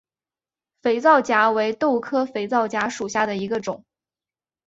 [0.81, 3.85] 肥皂荚为豆科肥皂荚属下的一个种。